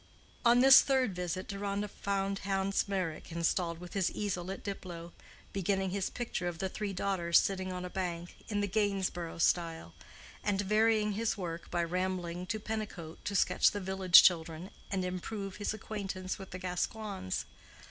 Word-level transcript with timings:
On 0.43 0.61
this 0.61 0.81
third 0.81 1.15
visit 1.15 1.47
Deronda 1.47 1.87
found 1.87 2.39
Hans 2.39 2.87
Meyrick 2.87 3.31
installed 3.31 3.77
with 3.79 3.93
his 3.93 4.09
easel 4.09 4.49
at 4.49 4.63
Diplow, 4.63 5.11
beginning 5.53 5.91
his 5.91 6.09
picture 6.09 6.47
of 6.47 6.57
the 6.57 6.69
three 6.69 6.91
daughters 6.91 7.37
sitting 7.37 7.71
on 7.71 7.85
a 7.85 7.89
bank, 7.91 8.35
"in 8.47 8.61
the 8.61 8.67
Gainsborough 8.67 9.37
style," 9.37 9.93
and 10.43 10.59
varying 10.59 11.11
his 11.11 11.37
work 11.37 11.69
by 11.69 11.83
rambling 11.83 12.47
to 12.47 12.59
Pennicote 12.59 13.23
to 13.25 13.35
sketch 13.35 13.69
the 13.69 13.79
village 13.79 14.23
children 14.23 14.71
and 14.89 15.05
improve 15.05 15.57
his 15.57 15.71
acquaintance 15.71 16.39
with 16.39 16.49
the 16.49 16.57
Gascoignes. 16.57 17.45